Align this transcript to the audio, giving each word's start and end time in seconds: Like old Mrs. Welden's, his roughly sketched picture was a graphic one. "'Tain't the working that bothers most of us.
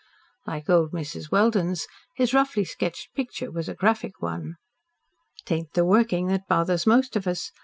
Like 0.47 0.67
old 0.67 0.93
Mrs. 0.93 1.29
Welden's, 1.31 1.85
his 2.15 2.33
roughly 2.33 2.65
sketched 2.65 3.13
picture 3.13 3.51
was 3.51 3.69
a 3.69 3.75
graphic 3.75 4.19
one. 4.19 4.55
"'Tain't 5.45 5.73
the 5.73 5.85
working 5.85 6.25
that 6.29 6.47
bothers 6.47 6.87
most 6.87 7.15
of 7.15 7.27
us. 7.27 7.51